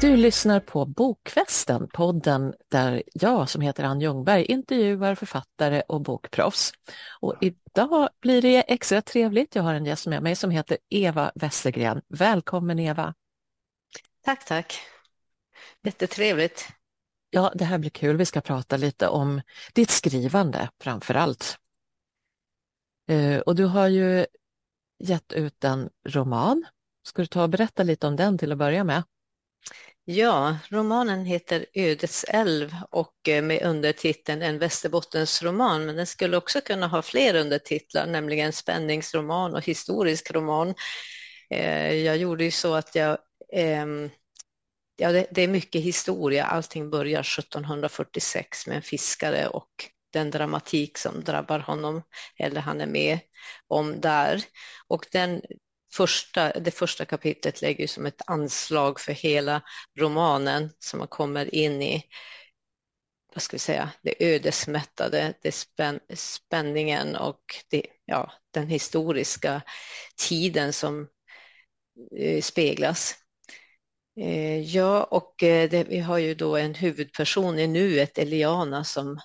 [0.00, 6.72] Du lyssnar på Bokfesten, podden där jag som heter Ann Ljungberg intervjuar författare och bokproffs.
[7.20, 9.54] Och idag blir det extra trevligt.
[9.54, 12.02] Jag har en gäst med mig som heter Eva Westergren.
[12.08, 13.14] Välkommen Eva!
[14.24, 14.80] Tack, tack!
[15.82, 16.68] Jättetrevligt.
[17.30, 18.16] Ja, det här blir kul.
[18.16, 19.40] Vi ska prata lite om
[19.72, 21.56] ditt skrivande framför allt.
[23.08, 24.26] Eh, och du har ju
[24.98, 26.64] gett ut en roman.
[27.02, 29.02] Ska du ta och berätta lite om den till att börja med?
[30.04, 36.60] Ja, romanen heter Ödets älv och eh, med undertiteln En Västerbottensroman, men den skulle också
[36.60, 40.74] kunna ha fler undertitlar, nämligen spänningsroman och historisk roman.
[41.50, 43.18] Eh, jag gjorde ju så att jag
[43.52, 44.10] ehm,
[45.00, 46.44] Ja, det, är mycket historia.
[46.44, 49.70] Allting börjar 1746 med en fiskare och
[50.12, 52.02] den dramatik som drabbar honom
[52.38, 53.18] eller han är med
[53.68, 54.44] om där.
[54.88, 55.42] Och den
[55.92, 59.62] första, det första kapitlet lägger som ett anslag för hela
[59.98, 62.04] romanen som man kommer in i
[63.34, 67.40] vad ska vi säga, det ödesmättade, det spän, spänningen och
[67.70, 69.62] det, ja, den historiska
[70.28, 71.08] tiden som
[72.16, 73.14] eh, speglas.
[74.20, 79.20] Eh, ja, och eh, det, vi har ju då en huvudperson i nuet, Eliana, som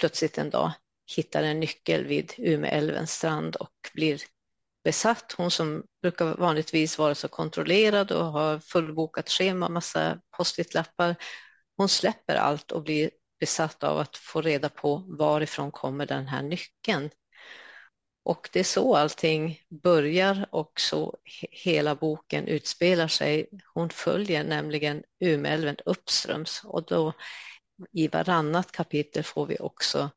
[0.00, 0.72] plötsligt en dag
[1.16, 4.22] hittar en nyckel vid Umeälvens strand och blir
[4.86, 5.32] besatt.
[5.32, 11.16] Hon som brukar vanligtvis vara så kontrollerad och har fullbokat schema, massa post-it-lappar.
[11.76, 16.42] Hon släpper allt och blir besatt av att få reda på varifrån kommer den här
[16.42, 17.10] nyckeln.
[18.24, 21.16] Och det är så allting börjar och så
[21.50, 23.48] hela boken utspelar sig.
[23.74, 27.12] Hon följer nämligen Umeälven uppströms och då
[27.92, 30.10] i varannat kapitel får vi också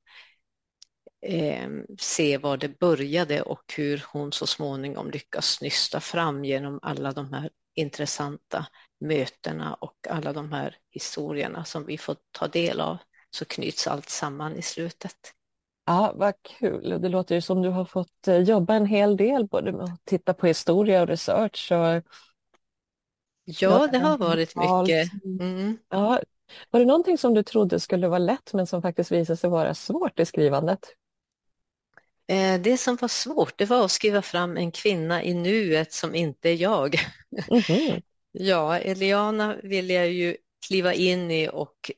[1.21, 7.11] eh, se var det började och hur hon så småningom lyckas nysta fram genom alla
[7.11, 8.65] de här intressanta
[8.99, 12.97] mötena och alla de här historierna som vi får ta del av
[13.29, 15.33] så knyts allt samman i slutet.
[15.85, 17.01] Ja, vad kul.
[17.01, 20.05] Det låter ju som du har fått eh, jobba en hel del både med att
[20.05, 21.71] titta på historia och research.
[21.71, 22.03] Och...
[23.43, 25.23] Ja, det har varit mycket.
[25.23, 25.77] Mm.
[25.89, 26.19] Ja.
[26.69, 29.73] Var det någonting som du trodde skulle vara lätt men som faktiskt visade sig vara
[29.73, 30.79] svårt i skrivandet?
[32.29, 36.15] Eh, det som var svårt det var att skriva fram en kvinna i nuet som
[36.15, 36.95] inte är jag.
[37.49, 38.01] Mm -hmm.
[38.31, 40.37] Ja, Eliana vill jag ju
[40.67, 41.91] kliva in i och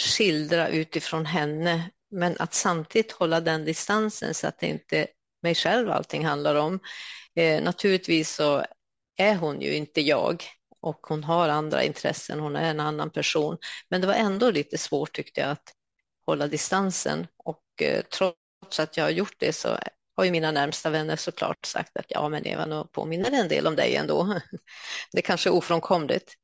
[0.00, 5.06] skildra utifrån henne men att samtidigt hålla den distansen så att det inte
[5.42, 6.80] mig själv allting handlar om.
[7.34, 8.64] Eh, naturligtvis så
[9.16, 10.44] är hon ju inte jag
[10.80, 13.58] och hon har andra intressen, hon är en annan person.
[13.88, 15.74] Men det var ändå lite svårt tyckte jag att
[16.26, 19.78] hålla distansen och eh, trots att jag har gjort det så
[20.16, 23.66] har ju mina närmsta vänner såklart sagt att ja men Eva, nu påminner en del
[23.66, 24.40] om dig ändå.
[25.12, 26.34] Det kanske är ofrånkomligt.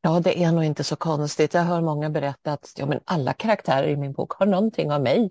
[0.00, 1.54] Ja, det är nog inte så konstigt.
[1.54, 5.02] Jag hör många berätta att ja, men alla karaktärer i min bok har någonting av
[5.02, 5.30] mig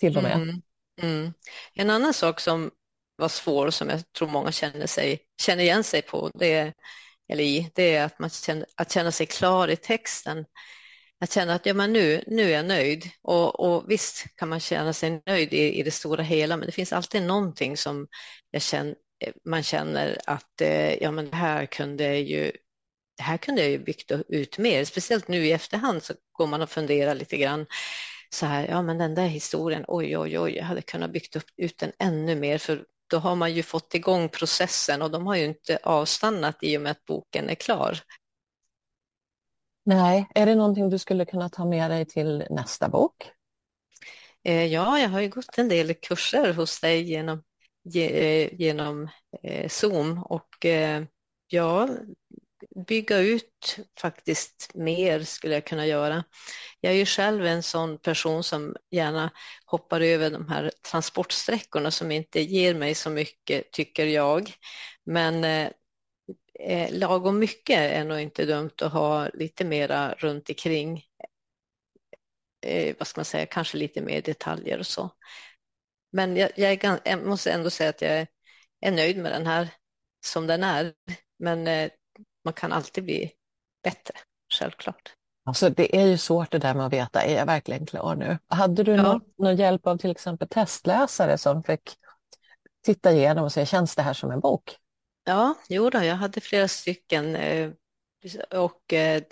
[0.00, 0.36] till och med.
[0.36, 0.62] Mm,
[1.02, 1.32] mm.
[1.74, 2.70] En annan sak som
[3.16, 6.72] var svår som jag tror många känner, sig, känner igen sig på, det
[7.28, 10.44] eller i, det är att, man känner, att känna sig klar i texten.
[11.22, 13.10] Att känna att ja, men nu, nu är jag nöjd.
[13.22, 16.72] Och, och visst kan man känna sig nöjd i, i det stora hela, men det
[16.72, 18.06] finns alltid någonting som
[18.50, 18.94] jag känner,
[19.24, 22.52] eh, man känner att eh, ja, men det här kunde ju
[23.16, 26.62] det här kunde jag ju byggt ut mer, speciellt nu i efterhand så går man
[26.62, 27.66] och funderar lite grann
[28.30, 31.46] så här, ja men den där historien, oj oj oj, jag hade kunnat byggt upp
[31.56, 35.36] ut den ännu mer för då har man ju fått igång processen och de har
[35.36, 37.98] ju inte avstannat i och med att boken är klar.
[39.84, 43.30] Nej, är det någonting du skulle kunna ta med dig till nästa bok?
[44.44, 47.42] Eh, ja, jag har ju gått en del kurser hos dig genom,
[47.94, 49.08] eh, genom
[49.42, 50.66] eh, Zoom och
[51.48, 51.88] ja,
[52.86, 56.24] bygga ut faktiskt mer skulle jag kunna göra.
[56.80, 59.30] Jag är ju själv en sån person som gärna
[59.64, 64.52] hoppar över de här transportsträckorna som inte ger mig så mycket, tycker jag.
[65.04, 65.44] Men
[66.62, 71.04] eh, lagom mycket är nog inte dumt att ha lite mera runt omkring.
[72.66, 75.10] Eh, vad ska man säga, kanske lite mer detaljer och så.
[76.12, 78.26] Men jag, jag, är, jag måste ändå säga att jag är,
[78.80, 79.68] är nöjd med den här
[80.24, 80.92] som den är.
[81.38, 81.90] Men eh,
[82.44, 83.32] man kan alltid bli
[83.82, 84.14] bättre,
[84.58, 85.14] självklart.
[85.44, 88.38] Alltså det är ju svårt det där med att veta, är jag verkligen klar nu?
[88.48, 89.02] Hade du ja.
[89.02, 91.82] någon, någon hjälp av till exempel testläsare som fick
[92.84, 94.76] titta igenom och säga, känns det här som en bok?
[95.24, 97.70] Ja, jo då, jag hade flera stycken eh,
[98.50, 99.22] och eh,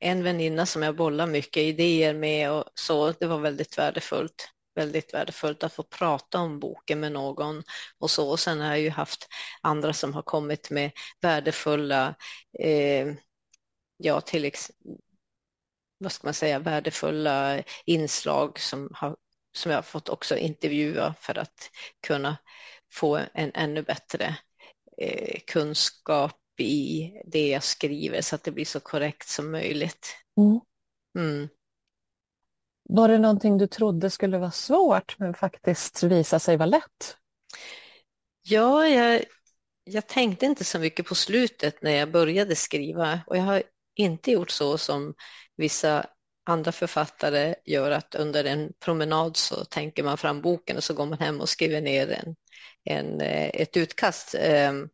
[0.00, 5.14] en väninna som jag bollar mycket idéer med och så, det var väldigt värdefullt väldigt
[5.14, 7.62] värdefullt att få prata om boken med någon
[7.98, 8.30] och så.
[8.30, 9.28] Och sen har jag ju haft
[9.62, 10.90] andra som har kommit med
[11.20, 12.14] värdefulla
[12.60, 13.06] eh,
[13.98, 14.44] ja, till
[15.98, 19.16] vad ska man säga, värdefulla inslag som, har,
[19.56, 21.70] som jag har fått också intervjua för att
[22.06, 22.36] kunna
[22.92, 24.36] få en ännu bättre
[25.00, 30.16] eh, kunskap i det jag skriver så att det blir så korrekt som möjligt.
[30.36, 30.60] Mm.
[31.18, 31.48] Mm.
[32.88, 37.16] Var det någonting du trodde skulle vara svårt men faktiskt visa sig vara lätt?
[38.42, 39.24] Ja, jag,
[39.84, 43.62] jag tänkte inte så mycket på slutet när jag började skriva och jag har
[43.94, 45.14] inte gjort så som
[45.56, 46.06] vissa
[46.48, 51.06] andra författare gör att under en promenad så tänker man fram boken och så går
[51.06, 52.36] man hem och skriver ner en,
[52.84, 54.88] en, eh, ett utkast ehm,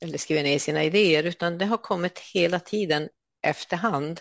[0.00, 3.08] eller skriver ner sina idéer utan det har kommit hela tiden
[3.42, 4.20] efterhand.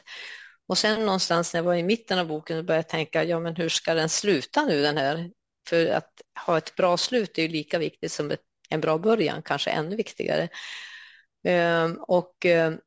[0.67, 3.55] Och sen någonstans när jag var i mitten av boken började jag tänka, ja men
[3.55, 5.29] hur ska den sluta nu den här?
[5.69, 6.11] För att
[6.45, 9.95] ha ett bra slut är ju lika viktigt som ett, en bra början, kanske ännu
[9.95, 10.49] viktigare.
[11.43, 12.79] Ehm, och, ehm,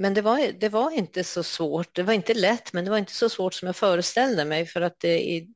[0.00, 2.98] men det var, det var inte så svårt, det var inte lätt, men det var
[2.98, 5.46] inte så svårt som jag föreställde mig för att det,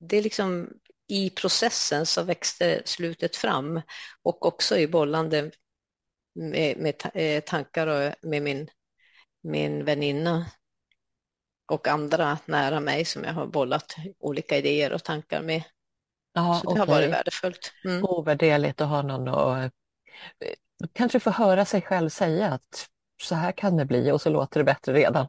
[0.00, 0.68] det är liksom
[1.08, 3.80] i processen så växte slutet fram
[4.22, 5.50] och också i bollande
[6.34, 8.70] med, med eh, tankar och med min
[9.42, 10.46] min väninna
[11.72, 15.62] och andra nära mig som jag har bollat olika idéer och tankar med.
[16.38, 16.80] Aha, så det okay.
[16.80, 17.72] har varit värdefullt.
[17.84, 18.04] Mm.
[18.04, 19.70] Ovärderligt att ha någon och eh,
[20.92, 22.90] kanske få höra sig själv säga att
[23.22, 25.26] så här kan det bli och så låter det bättre redan.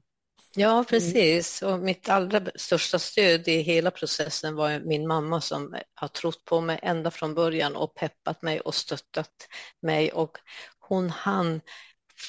[0.56, 0.86] Ja, mm.
[0.86, 1.62] precis.
[1.62, 6.62] Och mitt allra största stöd i hela processen var min mamma som har trott på
[6.62, 9.48] mig ända från början och peppat mig och stöttat
[9.82, 10.12] mig.
[10.12, 10.38] Och
[10.80, 11.62] hon hann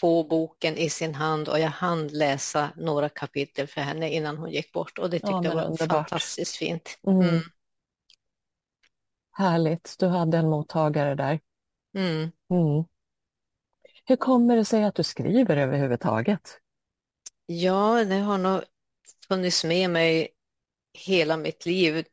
[0.00, 4.50] få boken i sin hand och jag hann läsa några kapitel för henne innan hon
[4.50, 6.10] gick bort och det tyckte ja, jag var underbart.
[6.10, 6.98] fantastiskt fint.
[7.06, 7.28] Mm.
[7.28, 7.40] Mm.
[9.32, 11.40] Härligt, du hade en mottagare där.
[11.96, 12.30] Mm.
[14.04, 16.58] Hur kommer det sig att du skriver överhuvudtaget?
[17.46, 18.62] Ja, det har nog
[19.28, 20.28] funnits med mig
[20.94, 22.04] hela mitt liv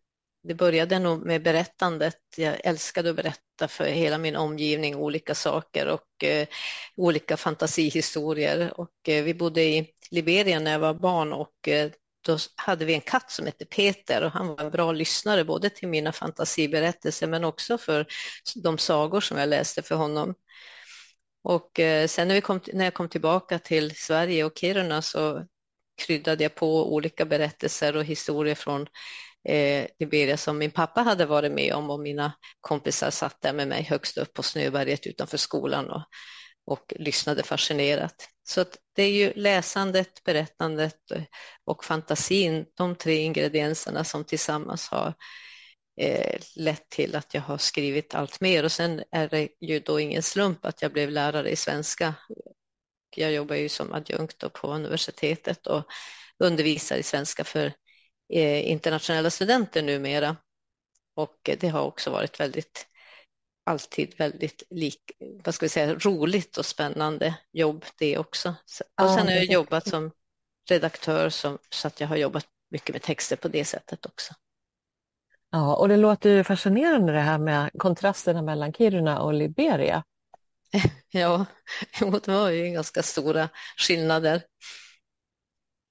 [0.43, 2.17] det började nog med berättandet.
[2.37, 6.47] Jag älskade att berätta för hela min omgivning olika saker och eh,
[6.95, 8.79] olika fantasihistorier.
[8.79, 11.91] Och, eh, vi bodde i Liberia när jag var barn och eh,
[12.25, 15.69] då hade vi en katt som hette Peter och han var en bra lyssnare både
[15.69, 18.05] till mina fantasiberättelser men också för
[18.55, 20.35] de sagor som jag läste för honom.
[21.43, 25.45] Och eh, sen när, vi kom, när jag kom tillbaka till Sverige och Kiruna så
[26.05, 28.87] kryddade jag på olika berättelser och historier från
[29.49, 33.67] eh, Liberia som min pappa hade varit med om och mina kompisar satt där med
[33.67, 36.03] mig högst upp på Snöberget utanför skolan och,
[36.65, 38.29] och lyssnade fascinerat.
[38.43, 38.65] Så
[38.95, 41.23] det är ju läsandet, berättandet eh,
[41.65, 45.13] och fantasin, de tre ingredienserna som tillsammans har
[45.99, 49.99] eh, lett till att jag har skrivit allt mer och sen är det ju då
[49.99, 52.13] ingen slump att jag blev lärare i svenska.
[53.15, 55.83] Jag jobbar ju som adjunkt på universitetet och
[56.39, 57.73] undervisar i svenska för
[58.33, 60.37] Eh, internationella studenter numera.
[61.15, 62.87] Och det har också varit väldigt,
[63.65, 65.11] alltid väldigt lik,
[65.43, 68.55] vad ska vi säga, roligt och spännande jobb det också.
[69.01, 70.11] Och sen har jag jobbat som
[70.69, 74.33] redaktör som, så att jag har jobbat mycket med texter på det sättet också.
[75.51, 80.03] Ja, och det låter ju fascinerande det här med kontrasterna mellan Kiruna och Liberia.
[81.11, 81.45] Ja,
[81.99, 84.41] det var ju ganska stora skillnader.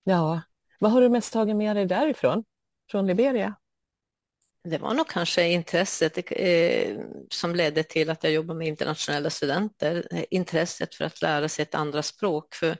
[0.04, 0.40] Ja,
[0.80, 2.44] vad har du mest tagit med dig därifrån,
[2.90, 3.54] från Liberia?
[4.64, 6.98] Det var nog kanske intresset eh,
[7.30, 10.08] som ledde till att jag jobbar med internationella studenter.
[10.30, 12.54] Intresset för att lära sig ett andra språk.
[12.54, 12.76] För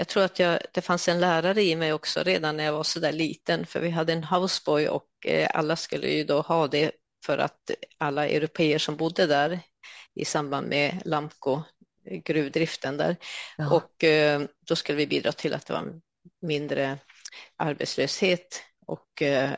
[0.00, 2.82] jag tror att jag, det fanns en lärare i mig också redan när jag var
[2.82, 6.68] så där liten, för vi hade en houseboy och eh, alla skulle ju då ha
[6.68, 6.92] det
[7.26, 9.60] för att alla europeer som bodde där
[10.14, 11.62] i samband med Lamco
[12.24, 13.16] gruvdriften där.
[13.56, 13.70] Ja.
[13.74, 16.00] Och eh, då skulle vi bidra till att det var
[16.42, 16.98] mindre
[17.56, 19.50] arbetslöshet och eh,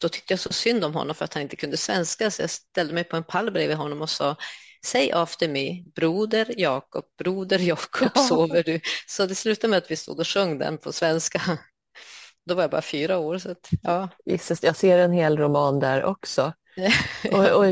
[0.00, 2.50] då tyckte jag så synd om honom för att han inte kunde svenska så jag
[2.50, 4.36] ställde mig på en pall bredvid honom och sa
[4.84, 8.20] Säg after me, broder Jakob, broder Jakob, ja.
[8.20, 8.80] sover du?
[9.06, 11.40] Så det slutade med att vi stod och sjöng den på svenska.
[12.46, 13.38] Då var jag bara fyra år.
[13.38, 14.08] Så att, ja.
[14.24, 16.52] Jesus, jag ser en hel roman där också.
[17.32, 17.64] och, och,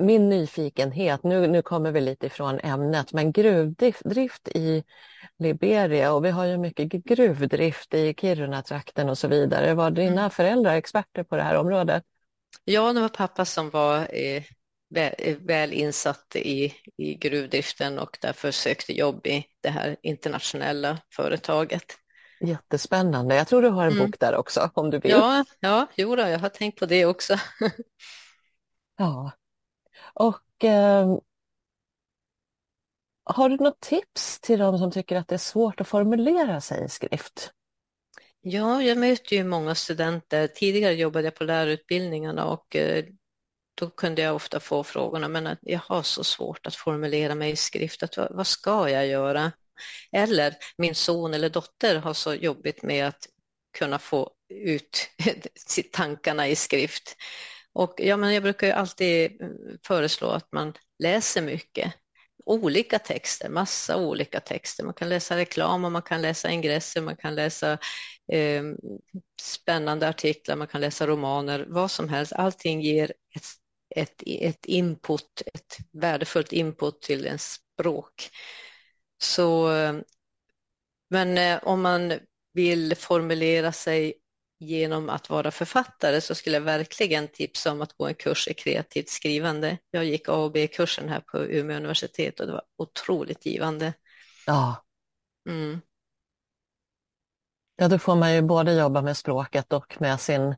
[0.00, 4.84] min nyfikenhet, nu, nu kommer vi lite ifrån ämnet, men gruvdrift i
[5.38, 9.74] Liberia och vi har ju mycket gruvdrift i Kiruna-trakten och så vidare.
[9.74, 10.30] Var dina mm.
[10.30, 12.04] föräldrar experter på det här området?
[12.64, 14.42] Ja, det var pappa som var eh,
[14.90, 20.98] väl, eh, väl, insatt i, i gruvdriften och därför sökte jobb i det här internationella
[21.16, 21.84] företaget.
[22.40, 23.34] Jättespännande.
[23.34, 24.06] Jag tror du har en mm.
[24.06, 25.10] bok där också om du vill.
[25.10, 27.36] Ja, ja jo då, jag har tänkt på det också.
[28.96, 29.32] ja,
[30.14, 31.18] och eh,
[33.24, 36.84] Har du något tips till de som tycker att det är svårt att formulera sig
[36.84, 37.52] i skrift?
[38.40, 40.46] Ja, jag möter ju många studenter.
[40.46, 43.04] Tidigare jobbade jag på lärarutbildningarna och eh,
[43.80, 47.56] då kunde jag ofta få frågorna, men jag har så svårt att formulera mig i
[47.56, 49.52] skrift, att, vad ska jag göra?
[50.12, 53.26] Eller min son eller dotter har så jobbigt med att
[53.78, 55.10] kunna få ut
[55.92, 57.16] tankarna i skrift.
[57.72, 59.48] Och ja, men jag brukar ju alltid eh,
[59.86, 61.92] föreslå att man läser mycket.
[62.44, 64.84] Olika texter, massa olika texter.
[64.84, 67.78] Man kan läsa reklam och man kan läsa ingresser, man kan läsa
[68.32, 68.62] eh,
[69.42, 72.32] spännande artiklar, man kan läsa romaner, vad som helst.
[72.32, 73.46] Allting ger ett,
[73.96, 78.30] ett, ett input, ett värdefullt input till en språk.
[79.22, 79.68] Så,
[81.10, 82.12] men eh, om man
[82.52, 84.14] vill formulera sig
[84.58, 88.54] genom att vara författare så skulle jag verkligen tipsa om att gå en kurs i
[88.54, 89.78] kreativt skrivande.
[89.90, 93.92] Jag gick A och B-kursen här på Umeå universitet och det var otroligt givande.
[94.46, 94.84] Ja.
[95.48, 95.80] Mm.
[97.76, 100.56] Ja, då får man ju både jobba med språket och med sin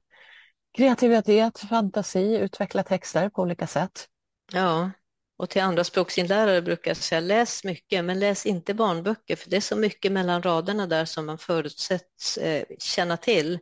[0.77, 4.09] kreativitet, fantasi, utveckla texter på olika sätt.
[4.53, 4.91] Ja,
[5.39, 9.57] och till andra språksinlärare brukar jag säga läs mycket, men läs inte barnböcker, för det
[9.57, 13.59] är så mycket mellan raderna där som man förutsätts eh, känna till.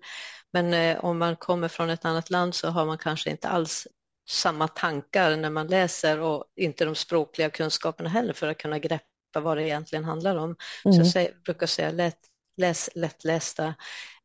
[0.52, 3.86] Men eh, om man kommer från ett annat land så har man kanske inte alls
[4.28, 9.40] samma tankar när man läser och inte de språkliga kunskaperna heller för att kunna greppa
[9.40, 10.56] vad det egentligen handlar om.
[10.84, 11.04] Mm.
[11.04, 12.14] Så jag brukar säga läs,
[12.56, 13.74] läs lättlästa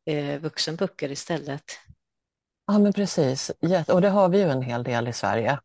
[0.06, 1.78] eh, vuxenböcker istället.
[2.66, 3.50] Ja men precis,
[3.88, 5.58] och det har vi ju en hel del i Sverige.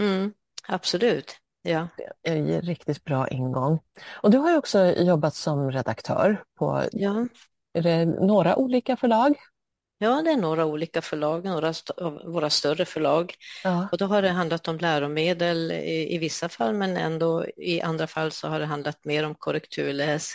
[0.00, 0.32] Mm.
[0.68, 1.36] Absolut.
[1.62, 1.88] Ja.
[1.96, 3.78] Det är en riktigt bra ingång.
[4.22, 7.26] Och du har ju också jobbat som redaktör på ja.
[8.20, 9.34] några olika förlag?
[9.98, 13.34] Ja, det är några olika förlag, några av våra större förlag.
[13.64, 13.88] Ja.
[13.92, 18.06] Och då har det handlat om läromedel i, i, vissa fall, men ändå i andra
[18.06, 20.34] fall så har det handlat mer om korrekturläs.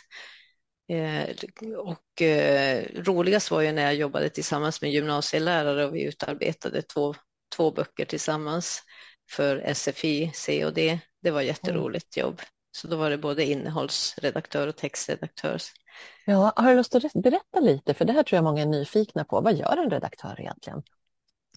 [0.91, 1.35] Eh,
[1.77, 7.15] och eh, roligast var ju när jag jobbade tillsammans med gymnasielärare och vi utarbetade två,
[7.55, 8.83] två böcker tillsammans
[9.29, 10.99] för SFI, C och D.
[11.21, 12.41] Det var jätteroligt jobb.
[12.71, 15.61] Så då var det både innehållsredaktör och textredaktör.
[16.25, 17.93] Ja, har du lust att berätta lite?
[17.93, 19.41] För det här tror jag många är nyfikna på.
[19.41, 20.83] Vad gör en redaktör egentligen?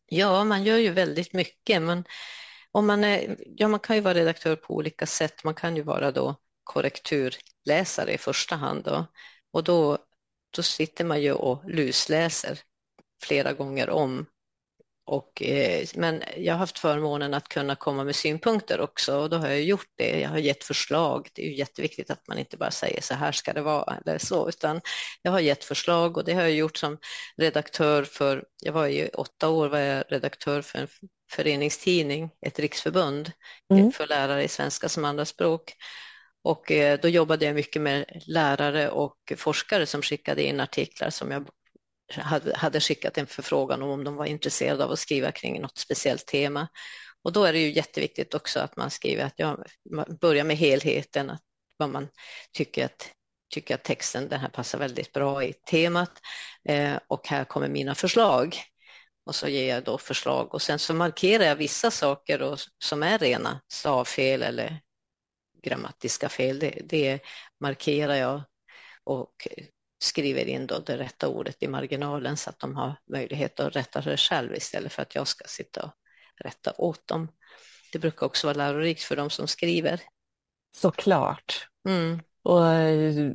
[0.07, 1.83] Ja, man gör ju väldigt mycket.
[1.83, 2.05] Men
[2.73, 5.45] om man, är, ja, man kan ju vara redaktör på olika sätt.
[5.45, 8.85] Man kan ju vara då korrekturläsare i första hand.
[8.85, 9.06] Då.
[9.52, 9.99] Och då,
[10.56, 12.59] då sitter man ju och lusläser
[13.23, 14.26] flera gånger om
[15.06, 19.37] och, eh, men jag har haft förmånen att kunna komma med synpunkter också och då
[19.37, 20.21] har jag gjort det.
[20.21, 21.28] Jag har gett förslag.
[21.35, 24.18] Det är ju jätteviktigt att man inte bara säger så här ska det vara eller
[24.18, 24.80] så, utan
[25.23, 26.99] jag har gett förslag och det har jag gjort som
[27.37, 30.88] redaktör för, jag var i åtta år var jag redaktör för en
[31.30, 33.33] föreningstidning, ett riksförbund
[33.73, 33.92] mm.
[33.92, 35.75] för lärare i svenska som andraspråk.
[36.44, 41.30] Och eh, då jobbade jag mycket med lärare och forskare som skickade in artiklar som
[41.30, 41.48] jag
[42.54, 46.68] hade skickat en förfrågan om de var intresserade av att skriva kring något speciellt tema.
[47.22, 49.64] Och då är det ju jätteviktigt också att man skriver att jag
[50.20, 51.42] börjar med helheten, att
[51.76, 52.08] vad man
[52.52, 53.10] tycker att,
[53.54, 56.12] tycker att texten den här passar väldigt bra i temat
[56.68, 58.56] eh, och här kommer mina förslag.
[59.26, 63.02] Och så ger jag då förslag och sen så markerar jag vissa saker och, som
[63.02, 64.80] är rena stavfel eller
[65.64, 66.59] grammatiska fel.
[66.59, 67.21] Det, det
[67.61, 68.42] markerar jag
[69.04, 69.49] och
[70.02, 74.02] skriver in då det rätta ordet i marginalen så att de har möjlighet att rätta
[74.02, 75.92] sig själv istället för att jag ska sitta och
[76.44, 77.28] rätta åt dem.
[77.92, 80.00] Det brukar också vara lärorikt för de som skriver.
[80.75, 81.68] Såklart.
[81.88, 82.21] Mm.
[82.42, 82.61] Och,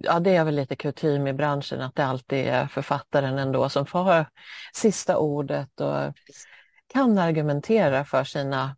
[0.04, 3.86] ja, det är väl lite kutym i branschen att det alltid är författaren ändå som
[3.86, 4.26] får
[4.74, 6.14] sista ordet och
[6.94, 8.76] kan argumentera för sina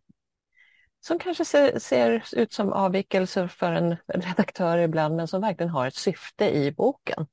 [1.04, 5.86] som kanske ser, ser ut som avvikelser för en redaktör ibland men som verkligen har
[5.86, 7.26] ett syfte i boken.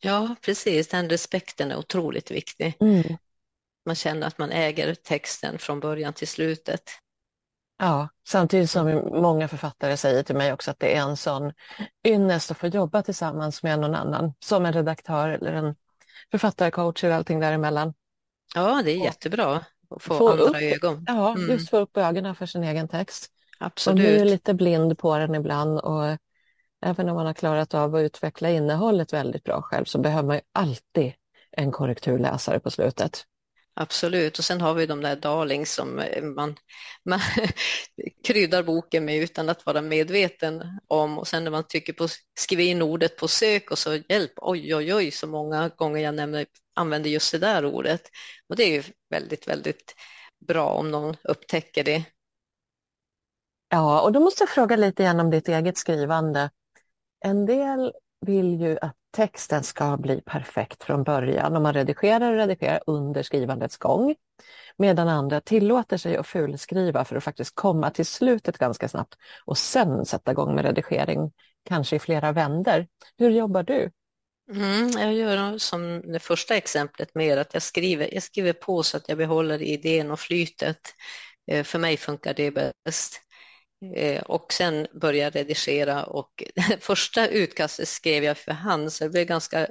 [0.00, 0.88] Ja, precis.
[0.88, 2.76] Den respekten är otroligt viktig.
[2.80, 3.16] Mm.
[3.86, 6.82] Man känner att man äger texten från början till slutet.
[7.78, 8.86] Ja, samtidigt som
[9.22, 11.52] många författare säger till mig också att det är en sån
[12.06, 15.74] ynnest att få jobba tillsammans med någon annan, som en redaktör eller en
[16.30, 17.94] författarcoach eller allting däremellan.
[18.54, 19.64] Ja, det är jättebra
[19.98, 21.04] få, få andra upp, ögon.
[21.06, 21.50] Ja, mm.
[21.50, 23.30] just få upp ögonen för sin egen text.
[23.58, 23.98] Absolut.
[23.98, 26.16] Man blir lite blind på den ibland och
[26.82, 30.36] Även om man har klarat av att utveckla innehållet väldigt bra själv så behöver man
[30.36, 31.12] ju alltid
[31.50, 33.24] en korrekturläsare på slutet.
[33.74, 36.56] Absolut, och sen har vi de där darlings som eh, man,
[37.04, 37.20] man
[38.26, 42.08] kryddar boken med utan att vara medveten om och sen när man tycker på
[42.38, 46.14] skriver in ordet på sök och så hjälp, oj oj oj så många gånger jag
[46.14, 48.02] nämner, använder just det där ordet
[48.48, 49.94] och det är ju väldigt väldigt
[50.48, 52.04] bra om någon upptäcker det.
[53.68, 56.50] Ja, och då måste jag fråga lite grann om ditt eget skrivande.
[57.20, 62.38] En del vill ju att texten ska bli perfekt från början och man redigerar och
[62.38, 64.14] redigerar under skrivandets gång.
[64.76, 69.58] Medan andra tillåter sig att fulskriva för att faktiskt komma till slutet ganska snabbt och
[69.58, 71.32] sen sätta igång med redigering,
[71.64, 72.88] kanske i flera vänder.
[73.18, 73.90] Hur jobbar du?
[74.52, 78.96] Mm, jag gör som det första exemplet mer att jag skriver, jag skriver på så
[78.96, 80.80] att jag behåller idén och flytet.
[81.46, 83.20] Eh, för mig funkar det bäst.
[83.96, 86.44] Eh, och sen började jag redigera och
[86.80, 89.68] första utkastet skrev jag för hand så det blev ganska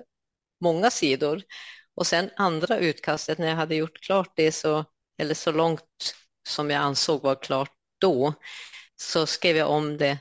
[0.61, 1.41] många sidor.
[1.95, 4.85] Och sen andra utkastet när jag hade gjort klart det så,
[5.21, 6.15] eller så långt
[6.47, 8.33] som jag ansåg var klart då,
[8.95, 10.17] så skrev jag om det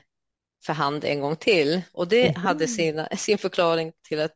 [0.65, 1.81] för hand en gång till.
[1.91, 2.41] Och det mm.
[2.41, 4.35] hade sina, sin förklaring till att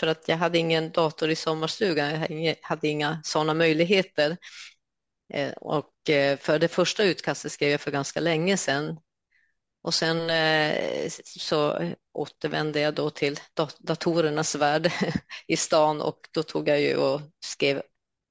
[0.00, 4.36] för att jag hade ingen dator i sommarstugan, jag hade inga sådana möjligheter.
[5.30, 9.00] Eh, och eh, för det första utkastet skrev jag för ganska länge sedan.
[9.82, 13.38] Och sen eh, så återvände jag då till
[13.78, 14.92] datorernas värld
[15.46, 17.82] i stan och då tog jag ju och skrev,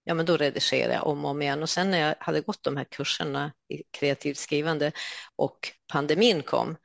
[0.04, 2.64] ja men då redigerade jag om och om igen och sen när jag hade gått
[2.64, 4.92] de här kurserna i kreativt skrivande
[5.36, 6.78] och pandemin kom,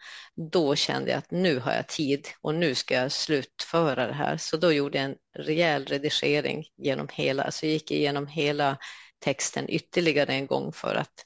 [0.52, 4.36] då kände jag att nu har jag tid och nu ska jag slutföra det här.
[4.36, 8.78] Så då gjorde jag en rejäl redigering genom hela, alltså gick igenom hela
[9.24, 11.24] texten ytterligare en gång för att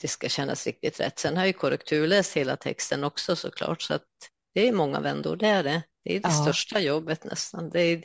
[0.00, 1.18] det ska kännas riktigt rätt.
[1.18, 4.06] Sen har jag korrekturläst hela texten också såklart, så att
[4.54, 5.82] det är många vändor, det är det.
[6.04, 6.42] Det är det ja.
[6.42, 7.70] största jobbet nästan.
[7.70, 8.04] Det är,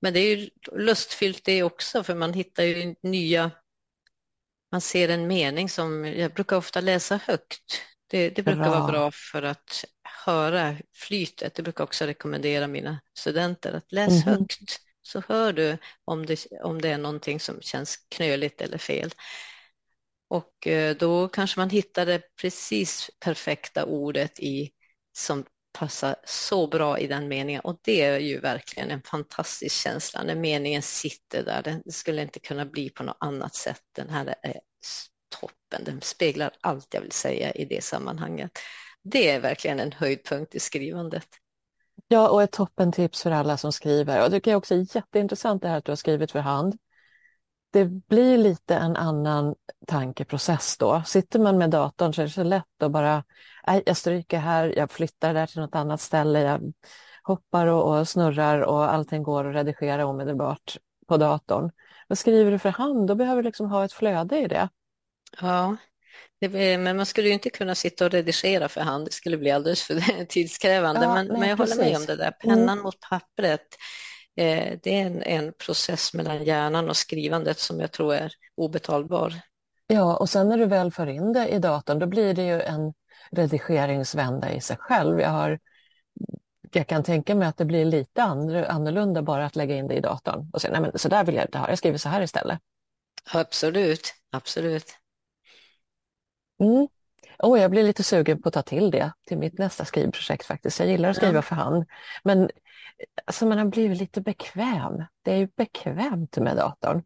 [0.00, 3.50] men det är ju lustfyllt det också, för man hittar ju nya,
[4.72, 7.82] man ser en mening som, jag brukar ofta läsa högt.
[8.06, 8.80] Det, det brukar bra.
[8.80, 9.84] vara bra för att
[10.24, 11.54] höra flytet.
[11.54, 16.46] Det brukar också rekommendera mina studenter att läsa mm högt så hör du om det,
[16.62, 19.10] om det är någonting som känns knöligt eller fel.
[20.28, 24.70] Och eh, då kanske man hittar det precis perfekta ordet i
[25.12, 30.22] som passar så bra i den meningen och det är ju verkligen en fantastisk känsla
[30.22, 31.62] när meningen sitter där.
[31.62, 33.82] Den skulle inte kunna bli på något annat sätt.
[33.92, 34.60] Den här är
[35.40, 38.50] toppen, den speglar allt jag vill säga i det sammanhanget.
[39.02, 41.28] Det är verkligen en höjdpunkt i skrivandet.
[42.12, 44.24] Ja, och ett toppentips för alla som skriver.
[44.24, 46.78] Och det är också jätteintressant det här att du har skrivit för hand.
[47.72, 49.54] Det blir lite en annan
[49.86, 51.02] tankeprocess då.
[51.06, 53.24] Sitter man med datorn så är det så lätt att bara,
[53.66, 56.72] nej, jag stryker här, jag flyttar där till något annat ställe, jag
[57.22, 60.76] hoppar och, och snurrar och allting går att redigera omedelbart
[61.08, 61.70] på datorn.
[62.08, 64.68] Men skriver du för hand, då behöver du liksom ha ett flöde i det.
[65.40, 65.76] Ja,
[66.48, 69.82] men man skulle ju inte kunna sitta och redigera för hand, det skulle bli alldeles
[69.82, 71.02] för tidskrävande.
[71.02, 71.76] Ja, men, men, jag precis.
[71.76, 72.78] håller med om det där, pennan mm.
[72.78, 73.66] mot pappret.
[74.36, 79.34] Eh, det är en, en, process mellan hjärnan och skrivandet som jag tror är obetalbar.
[79.86, 82.60] Ja, och sen när du väl för in det i datorn, då blir det ju
[82.60, 82.92] en
[83.30, 85.20] redigeringsvända i sig själv.
[85.20, 85.58] Jag, har,
[86.72, 90.00] jag kan tänka mig att det blir lite annorlunda bara att lägga in det i
[90.00, 92.22] datorn och säga, nej men så där vill jag inte ha, jag skriver så här
[92.22, 92.58] istället.
[93.32, 94.99] Absolut, absolut.
[96.60, 96.88] Mm.
[97.38, 100.78] Oh, jag blir lite sugen på att ta till det till mitt nästa skrivprojekt faktiskt.
[100.80, 101.42] Jag gillar att skriva ja.
[101.42, 101.86] för hand.
[102.24, 102.50] Men
[103.24, 105.04] alltså, man har blivit lite bekväm.
[105.22, 107.02] Det är ju bekvämt med datorn.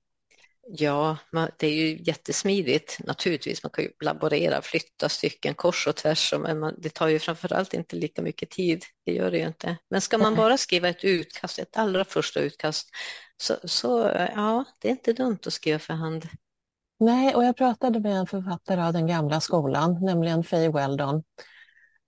[0.67, 1.17] Ja,
[1.59, 3.63] det är ju jättesmidigt naturligtvis.
[3.63, 7.75] Man kan ju laborera, flytta stycken kors och tvärs, men man, det tar ju framförallt
[7.75, 8.85] inte lika mycket tid.
[9.07, 9.77] Det gör det ju inte.
[9.91, 12.89] Men ska man bara skriva ett utkast, ett allra första utkast,
[13.37, 16.29] så, så ja, det är inte dumt att skriva för hand.
[17.05, 21.23] Nej, och jag pratade med en författare av den gamla skolan, nämligen Faye Weldon,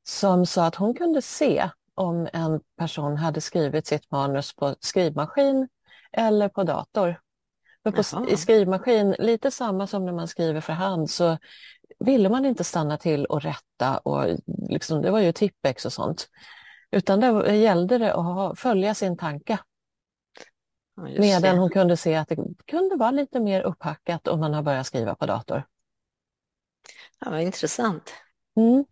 [0.09, 5.68] som sa att hon kunde se om en person hade skrivit sitt manus på skrivmaskin
[6.12, 7.20] eller på dator.
[7.82, 11.38] För på, I skrivmaskin, lite samma som när man skriver för hand, så
[11.98, 14.24] ville man inte stanna till och rätta och
[14.68, 16.28] liksom, det var ju tippex och sånt.
[16.90, 19.59] Utan det gällde det att ha, följa sin tanke
[20.96, 24.62] Ja, Medan hon kunde se att det kunde vara lite mer upphackat om man har
[24.62, 25.62] börjat skriva på dator.
[27.20, 28.12] Ja, vad intressant.
[28.56, 28.85] Mm.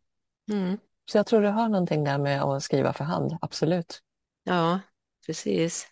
[0.51, 0.79] Mm.
[1.11, 4.03] Så jag tror du har någonting där med att skriva för hand, absolut.
[4.45, 4.81] Ja,
[5.27, 5.88] precis.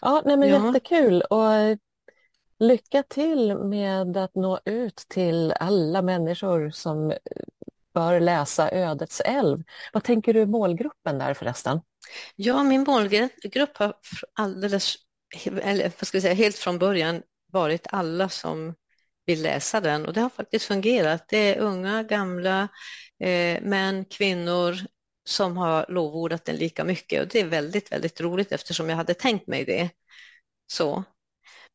[0.00, 0.66] Ja, nej men ja.
[0.66, 1.78] jättekul och
[2.58, 7.12] lycka till med att nå ut till alla människor som
[8.00, 9.62] bör läsa Ödets älv.
[9.92, 11.80] Vad tänker du målgruppen där förresten?
[12.36, 13.94] Ja, min målgrupp har
[14.34, 14.94] alldeles,
[15.44, 18.74] eller vad ska jag säga, helt från början varit alla som
[19.26, 21.28] vill läsa den och det har faktiskt fungerat.
[21.28, 22.68] Det är unga, gamla,
[23.24, 24.76] eh, män, kvinnor
[25.24, 29.14] som har lovordat den lika mycket och det är väldigt, väldigt roligt eftersom jag hade
[29.14, 29.90] tänkt mig det.
[30.72, 31.04] Så.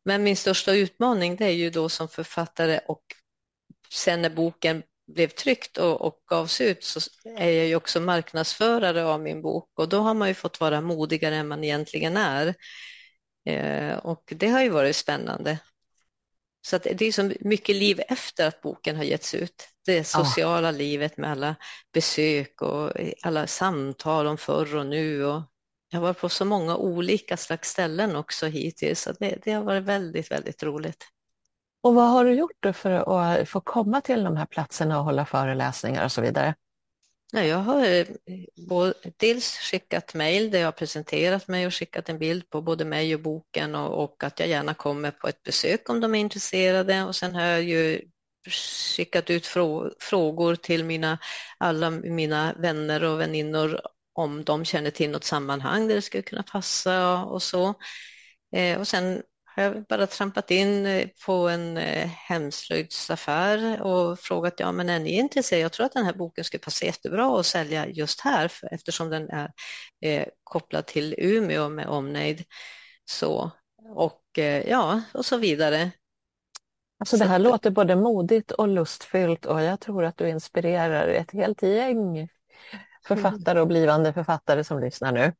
[0.05, 3.03] Men min största utmaning det är ju då som författare och
[3.89, 6.99] sen när boken blev tryckt och, och gavs ut så
[7.37, 10.81] är jag ju också marknadsförare av min bok och då har man ju fått vara
[10.81, 12.55] modigare än man egentligen är.
[13.49, 15.59] Eh, och det har ju varit spännande.
[16.67, 19.69] Så det är så mycket liv efter att boken har getts ut.
[19.85, 20.71] Det sociala ah.
[20.71, 21.55] livet med alla
[21.93, 22.91] besök och
[23.21, 25.25] alla samtal om förr och nu.
[25.25, 25.41] Och
[25.89, 29.01] jag har varit på så många olika slags ställen också hittills.
[29.01, 31.07] Så det, det har varit väldigt, väldigt roligt.
[31.86, 35.06] Och vad har du gjort då för att få komma till de här platserna och
[35.06, 36.56] hålla föreläsningar och så vidare?
[37.32, 38.08] Jag har eh,
[39.17, 43.15] dels skickat mejl där jag har presenterat mig och skickat en bild på både mig
[43.15, 47.04] och boken och, och, att jag gärna kommer på ett besök om de är intresserade
[47.04, 48.02] och sen har jag ju
[48.95, 49.48] skickat ut
[50.00, 51.17] frågor till mina,
[51.58, 53.80] alla mina vänner och väninnor
[54.13, 57.74] om de känner till något sammanhang där det skulle kunna passa och så.
[58.56, 59.21] Eh, och sen
[59.55, 65.09] jag bara trampat in eh, på en eh, hemslöjdsaffär och frågat, ja men är ni
[65.09, 65.61] intresserade?
[65.61, 69.29] Jag tror att den här boken skulle passa jättebra att sälja just här eftersom den
[69.29, 69.51] är
[70.01, 72.43] eh, kopplad till Umeå med omnejd.
[73.05, 73.51] Så,
[73.95, 75.91] och eh, ja, och så vidare.
[76.99, 81.07] Alltså det här så, låter både modigt och lustfyllt och jag tror att du inspirerar
[81.07, 82.29] ett helt gäng
[83.07, 85.33] författare och blivande författare som lyssnar nu.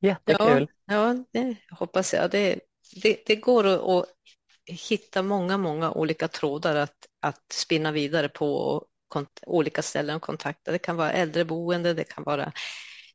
[0.00, 0.70] Jättekul.
[0.84, 2.30] Ja, ja det hoppas jag.
[2.30, 2.60] Det,
[3.02, 4.06] det, det går att, att,
[4.66, 8.84] hitta många, många olika trådar att, att spinna vidare på och
[9.46, 10.72] olika ställen och kontakta.
[10.72, 12.52] Det kan vara äldreboende, det kan vara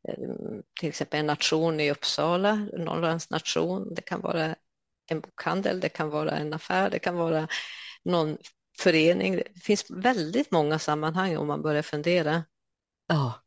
[0.08, 4.56] ehm, till exempel en nation i Uppsala, Norrlands nation, det kan vara
[5.12, 7.48] en bokhandel, det kan vara en affär, det kan vara
[8.06, 8.38] någon
[8.80, 9.36] förening.
[9.36, 12.44] Det finns väldigt många sammanhang om man börjar fundera.
[13.08, 13.43] Ja.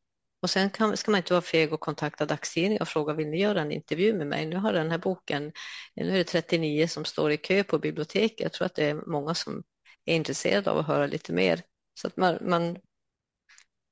[0.46, 3.40] Och sen kan, ska man inte vara feg och kontakta dagstidningen och fråga vill ni
[3.40, 4.46] göra en intervju med mig?
[4.46, 5.52] Nu har den här boken,
[5.94, 8.40] nu är det 39 som står i kö på biblioteket.
[8.40, 9.62] Jag tror att det är många som
[10.04, 11.62] är intresserade av att höra lite mer.
[11.94, 12.76] Så att man, man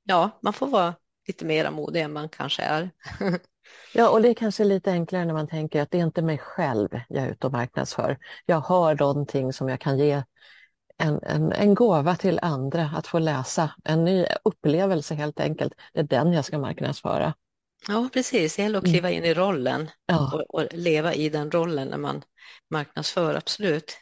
[0.04, 0.94] ja, man får vara
[1.26, 2.90] lite mer modig än man kanske är.
[3.94, 6.38] Ja, och det är kanske lite enklare när man tänker att det är inte mig
[6.38, 8.18] själv jag är ute och marknadsför.
[8.46, 10.22] Jag har någonting som jag kan ge
[10.98, 15.72] en, en, en gåva till andra att få läsa, en ny upplevelse helt enkelt.
[15.92, 17.34] Det är den jag ska marknadsföra.
[17.88, 18.56] Ja, precis.
[18.56, 20.32] Det gäller att kliva in i rollen ja.
[20.34, 22.22] och, och, leva i den rollen när man
[22.70, 23.98] marknadsför, absolut.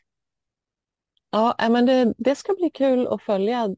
[1.30, 3.76] Ja, men det, det ska bli kul att följa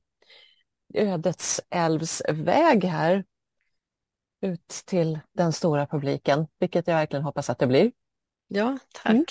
[0.94, 3.24] ödets älvs väg här
[4.40, 7.92] ut till den stora publiken, vilket jag verkligen hoppas att det blir.
[8.48, 9.12] Ja, tack.
[9.12, 9.24] Mm.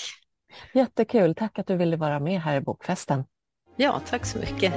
[0.73, 1.35] Jättekul.
[1.35, 3.23] Tack att du ville vara med här i Bokfesten.
[3.75, 4.73] Ja, tack så mycket.